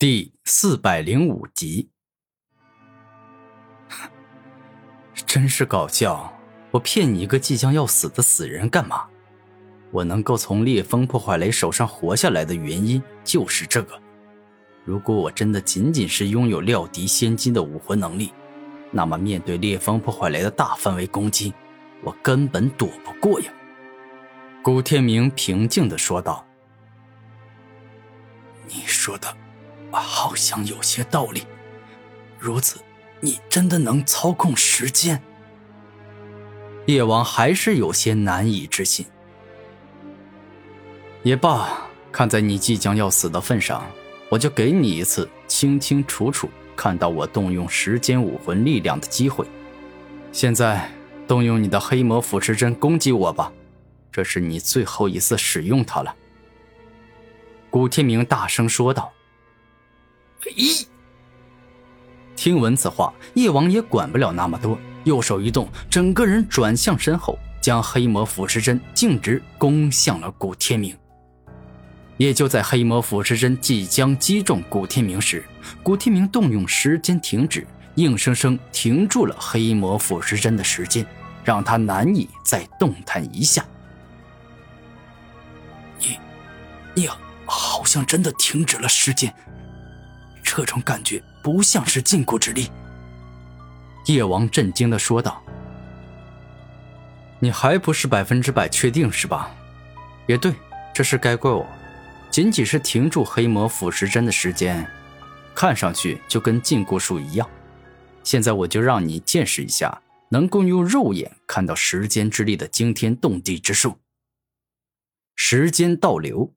[0.00, 1.90] 第四百零五集，
[5.26, 6.32] 真是搞笑！
[6.70, 9.08] 我骗你一个即将要死的死人干嘛？
[9.90, 14.00] 我能够从烈风破坏雷手上活下来的原因就是这个。
[14.84, 18.32] 如果我真的仅仅是拥有料敌仙金的武魂能力，
[18.92, 21.52] 那么面对烈风破坏雷的大范围攻击，
[22.04, 23.52] 我根本躲不过呀。
[24.62, 26.46] 古天明平静的说道
[28.68, 29.26] ：“你说的。”
[29.96, 31.44] 好像有些道理。
[32.38, 32.80] 如此，
[33.20, 35.22] 你真的能操控时间？
[36.86, 39.04] 叶王还是有些难以置信。
[41.22, 41.68] 也罢，
[42.12, 43.84] 看在你即将要死的份上，
[44.30, 49.44] 我就给你一次清清楚楚看到我动用时间武魂力量的机会。
[50.32, 50.90] 现在，
[51.26, 53.52] 动用你的黑魔腐蚀针攻击我吧，
[54.12, 56.14] 这是你最后一次使用它了。”
[57.68, 59.12] 古天明大声说道。
[60.44, 60.86] 咦！
[62.36, 70.96] 听闻此话，叶王也管不了那么多，右手一动，整个人转向身后，将黑魔腐蚀针径直攻向了古天明。
[72.16, 75.44] 也就在黑魔腐蚀针即将击中古天明时，
[75.82, 81.04] 古天明动用时间停止，硬生生停住了黑魔腐蚀针的时间，
[81.44, 83.64] 让他难以再动弹一下。
[86.00, 86.18] 你，
[86.94, 87.08] 你
[87.46, 89.34] 好像真的停止了时间。
[90.50, 92.70] 这种感觉不像是禁锢之力。
[94.06, 95.42] 叶王震惊的说道
[97.38, 99.54] ：“你还不是百分之百确定是吧？
[100.26, 100.54] 也对，
[100.94, 101.66] 这事该怪我。
[102.30, 104.90] 仅仅是停住黑魔腐蚀针的时间，
[105.54, 107.46] 看上去就跟禁锢术一样。
[108.24, 113.98] 现在我就让你见识一下，能够用肉眼看到时间之力的惊天动地之术——
[115.36, 116.50] 时间倒流。”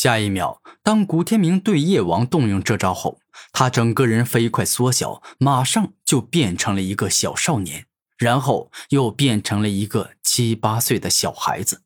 [0.00, 3.18] 下一秒，当古天明对叶王动用这招后，
[3.50, 7.84] 他整个人飞快缩小，马上就变成了一个小少年，
[8.16, 11.82] 然后又变成了一个七八岁的小孩子。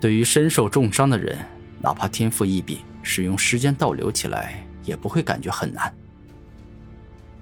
[0.00, 1.36] 对于身受重伤的人，
[1.80, 5.92] 哪怕天赋异禀，使用时间倒流起来也不会感觉很难。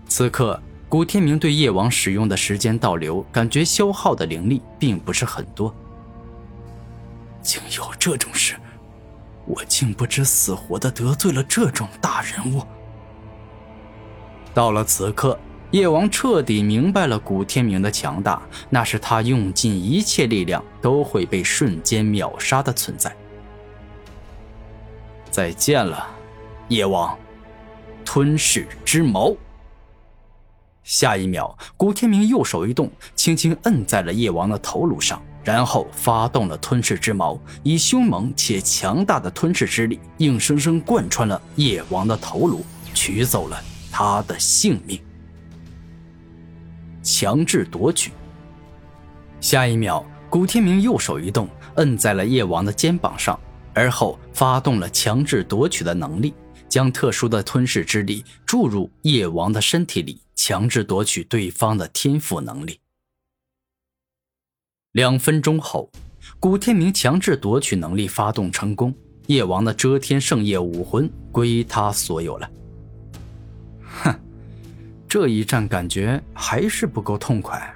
[0.06, 5.75] 此刻，古天明对叶王使用的时间倒流，感觉消耗的灵力并不是很多。
[7.48, 8.56] 竟有这种事！
[9.47, 12.62] 我竟不知死活的得罪了这种大人物。
[14.53, 23.16] 到了此刻，叶王彻底明白了古天明的强大，那是他用尽一切力量都会被瞬间秒杀的存在。
[25.30, 26.06] 再见了，
[26.69, 27.19] 叶王！
[28.04, 29.34] 吞噬之矛。
[30.82, 35.22] 下一秒，古天明右手一动，轻轻摁在了叶王的头颅上。
[35.48, 43.59] 然后发动了吞噬之矛，以凶猛且强大的吞噬之力，硬生生贯穿了夜王的头颅，取走了
[43.91, 45.00] 他的性命。
[47.03, 48.12] 强制夺取。
[49.41, 53.41] 下一秒，古天明右手一动，摁在了夜王的肩膀上，
[53.72, 56.34] 而后发动了强制夺取的能力，
[56.69, 62.78] 将特殊的吞噬之力注入夜王的身体里，强制夺取对方的天赋能力。
[64.98, 65.88] 两分钟后，
[66.41, 68.92] 古天明强制夺取能力发动成功，
[69.28, 72.50] 叶王的遮天圣夜武魂归他所有了。
[74.03, 74.12] 哼，
[75.09, 77.72] 这一战感觉还是不够痛快。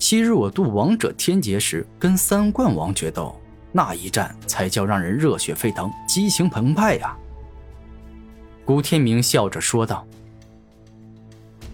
[0.00, 3.40] 昔日我渡王者天劫时跟三冠王决斗，
[3.70, 7.16] 那一战才叫让人热血沸腾、激情澎湃呀！
[8.64, 10.04] 古天明笑着说道：“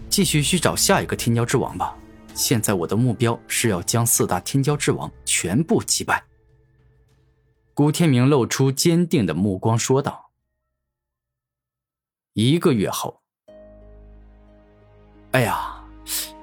[0.07, 1.97] 继续去找下一个天骄之王吧。”
[2.33, 6.23] 现在我的目标是要将四大天骄之王全部击败。
[7.73, 10.29] 古天明露出坚定的目光说道
[12.33, 13.21] ：“一个月后，
[15.31, 15.83] 哎呀，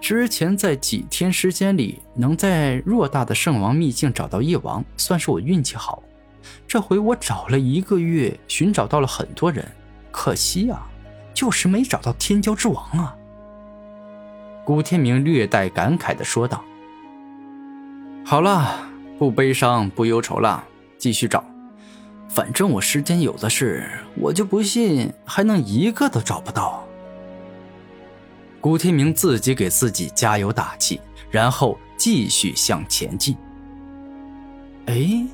[0.01, 6.03] 之前在几天时间里能在偌大的圣王秘境找到叶王，算是我运气好。
[6.67, 9.65] 这回我找了一个月，寻找到了很多人，
[10.11, 10.89] 可惜啊，
[11.33, 13.17] 就是没找到天骄之王啊。”
[14.71, 16.63] 古天明略带感慨的说道
[18.25, 18.89] ：“好了，
[19.19, 20.63] 不悲伤，不忧愁了，
[20.97, 21.45] 继续找。
[22.29, 26.87] 反正我时间有的是，我就不信还能一个都找不到。”
[28.63, 31.01] 古天明自己给自己加油打气，
[31.33, 33.37] 然后继续向前进。
[34.87, 35.27] 哎，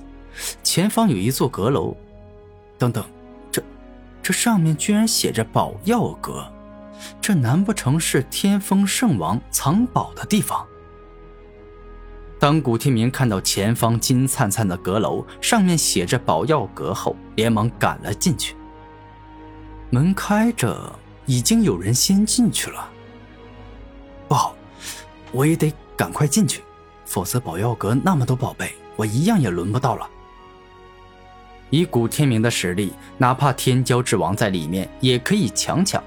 [0.63, 1.95] 前方有一座阁楼，
[2.79, 3.05] 等等，
[3.53, 3.63] 这
[4.23, 6.51] 这上面居然写着“宝药阁”。
[7.21, 10.67] 这难不成是天风圣王藏宝的地方？
[12.39, 18.55] 当古天明看到前方金灿灿的阁楼上面写着“宝药阁”后，连忙赶了进去。
[19.89, 20.93] 门开着，
[21.25, 22.89] 已经有人先进去了。
[24.29, 24.55] 不好，
[25.33, 26.63] 我也得赶快进去，
[27.07, 30.07] 否则宝药阁那么多宝贝，我一样也轮不到了。
[31.71, 36.03] 以古天明的实力，哪怕天骄之王在里面，也可以强抢。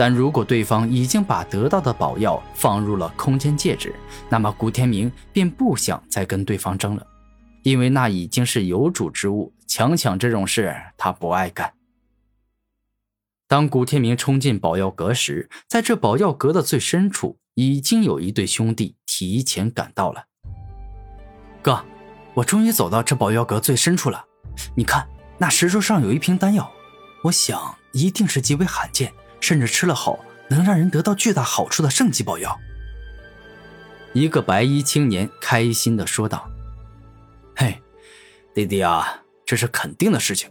[0.00, 3.94] 但如果对方已经把得到的宝药放入了空间戒指，
[4.30, 7.06] 那么古天明便不想再跟对方争了，
[7.64, 11.74] 因为那已经是有主之物，强抢这种事他不爱干。
[13.46, 20.24] 当古天明冲进宝药阁时，在这宝药阁的最深处，已经有一对兄弟提前赶到了。
[21.60, 21.84] 哥，
[22.32, 24.24] 我终于走到这宝药阁最深处了，
[24.74, 25.06] 你看
[25.36, 26.72] 那石柱上有一瓶丹药，
[27.24, 29.12] 我想一定是极为罕见。
[29.40, 32.58] 甚至吃了后能让人得到巨大好处的圣级宝药。
[34.12, 36.48] 一个白衣青年开心的说道
[37.54, 37.80] ：“嘿，
[38.54, 40.50] 弟弟啊，这是肯定的事情。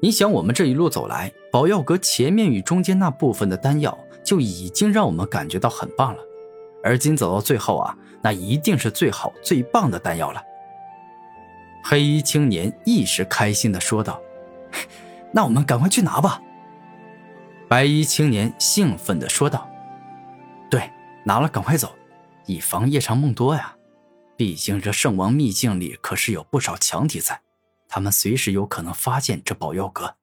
[0.00, 6.22] 你想，我们这一路走来，宝药阁前面与中间那部分的丹药就已经让我们感觉到很棒了，
[6.84, 10.40] 而今走到最后啊，那一定是最好最棒的丹药了。”
[11.84, 14.20] 黑衣青年一时开心的说道
[15.34, 16.40] ：“那我们赶快去拿吧。”
[17.72, 19.66] 白衣青年兴奋地说道
[20.70, 20.92] ：“对，
[21.24, 21.96] 拿了赶快走，
[22.44, 23.74] 以防夜长梦多呀。
[24.36, 27.40] 毕竟这圣王秘境里可是有不少强敌在，
[27.88, 30.16] 他们随时有可能发现这宝药阁。”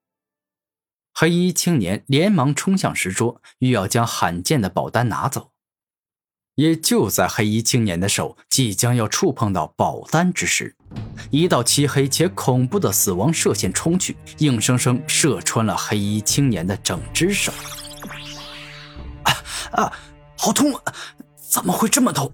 [1.12, 5.52] 黑衣青年连忙冲向石桌，欲要将罕见的宝丹拿走。
[6.59, 10.75] 也就在黑衣青年的手即将要触碰到宝丹之时，
[11.31, 17.53] 一道漆黑且恐怖的死亡射线冲去，硬生生射穿了黑衣青年的整只手。
[19.23, 19.31] 啊
[19.71, 19.94] 啊！
[20.38, 20.75] 好痛！
[20.75, 20.94] 啊！
[21.50, 22.33] 怎么会这么痛？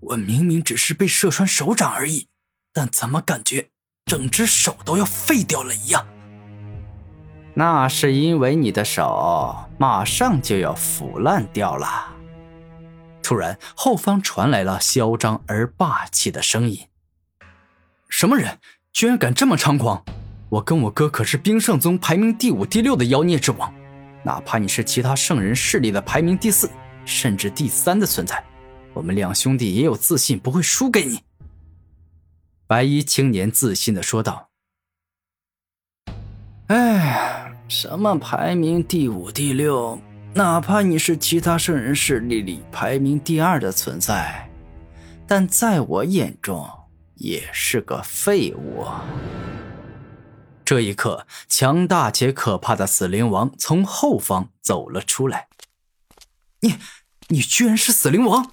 [0.00, 2.26] 我明明只是被射穿手掌而已，
[2.72, 3.68] 但怎么感觉
[4.06, 6.04] 整只手都要废掉了一样？
[7.54, 12.16] 那是因为你的手马上就要腐烂掉了。
[13.30, 16.88] 突然，后方传来了嚣张而霸气的声音
[18.10, 18.58] ：“什么人，
[18.92, 20.04] 居然敢这么猖狂？
[20.48, 23.72] 我跟我哥可是冰圣宗排名第五、第六的妖孽之王，
[24.24, 26.68] 哪怕你是其他圣人势力的排名第四，
[27.04, 28.42] 甚至第三的存在，
[28.94, 31.20] 我们两兄弟也有自信不会输给你。”
[32.66, 34.50] 白衣青年自信的说道
[36.66, 40.00] ：“哎，什么排名第五、第六？”
[40.32, 44.48] 哪怕你是其他圣人势力里排名第二的存在，
[45.26, 46.68] 但在我眼中
[47.16, 48.86] 也是个废物。
[50.64, 55.48] 这一刻，强大且可怕的死灵王从后方走了出来。
[56.60, 56.76] 你，
[57.28, 58.52] 你居然是死灵王！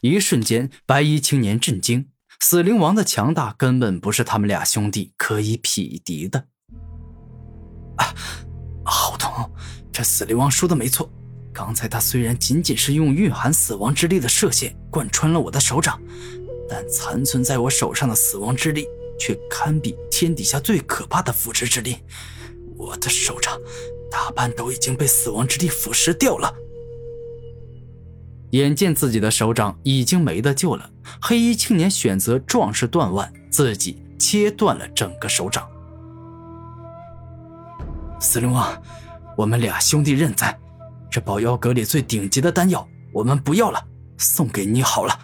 [0.00, 2.08] 一瞬间，白衣青年震惊。
[2.38, 6.46] 死灵王的强大根本不是他们俩兄弟可以匹敌的。
[10.02, 11.08] 这死灵王说的没错，
[11.52, 15.96] 刚才他虽然仅仅是用蕴含死亡之力的射线贯穿了我的手掌，
[16.68, 18.84] 但残存在我手上的死亡之力
[19.16, 21.98] 却堪比天底下最可怕的腐蚀之力。
[22.76, 23.56] 我的手掌
[24.10, 26.52] 大半都已经被死亡之力腐蚀掉了。
[28.50, 30.90] 眼见自己的手掌已经没得救了，
[31.20, 35.64] 黑衣青年选择壮士断腕，自己切断了整个手掌。
[38.18, 38.82] 死灵王。
[39.36, 40.58] 我们俩兄弟认栽，
[41.10, 43.82] 这保妖阁里最顶级的丹药我们不要了，
[44.18, 45.18] 送给你好了。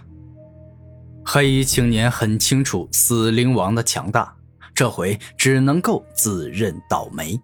[1.25, 4.35] 黑衣青年很清楚死灵王的强大，
[4.75, 7.39] 这回只能够自认倒霉。